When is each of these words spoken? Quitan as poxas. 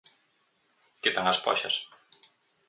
Quitan 1.03 1.25
as 1.31 1.41
poxas. 1.45 1.75